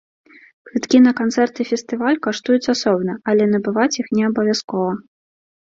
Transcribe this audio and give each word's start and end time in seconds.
Квіткі 0.69 1.01
на 1.07 1.13
канцэрт 1.19 1.55
і 1.65 1.65
фестываль 1.73 2.17
каштуюць 2.25 2.71
асобна, 2.75 3.13
але 3.31 3.43
набываць 3.53 3.91
іх 4.01 4.07
не 4.17 4.23
абавязкова. 4.33 4.91